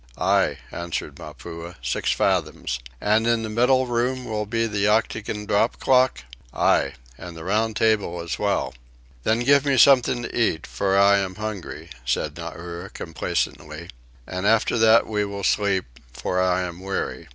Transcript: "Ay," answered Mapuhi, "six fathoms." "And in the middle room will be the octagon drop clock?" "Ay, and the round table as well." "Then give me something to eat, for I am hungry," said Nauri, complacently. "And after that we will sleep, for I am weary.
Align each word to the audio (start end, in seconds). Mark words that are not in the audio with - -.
"Ay," 0.17 0.57
answered 0.71 1.15
Mapuhi, 1.19 1.75
"six 1.79 2.11
fathoms." 2.11 2.79
"And 2.99 3.27
in 3.27 3.43
the 3.43 3.49
middle 3.51 3.85
room 3.85 4.25
will 4.25 4.47
be 4.47 4.65
the 4.65 4.87
octagon 4.87 5.45
drop 5.45 5.79
clock?" 5.79 6.23
"Ay, 6.51 6.93
and 7.19 7.37
the 7.37 7.43
round 7.43 7.75
table 7.75 8.19
as 8.19 8.39
well." 8.39 8.73
"Then 9.21 9.41
give 9.41 9.63
me 9.63 9.77
something 9.77 10.23
to 10.23 10.35
eat, 10.35 10.65
for 10.65 10.97
I 10.97 11.19
am 11.19 11.35
hungry," 11.35 11.91
said 12.03 12.33
Nauri, 12.35 12.89
complacently. 12.91 13.91
"And 14.25 14.47
after 14.47 14.79
that 14.79 15.05
we 15.05 15.23
will 15.23 15.43
sleep, 15.43 15.85
for 16.11 16.41
I 16.41 16.61
am 16.61 16.79
weary. 16.79 17.29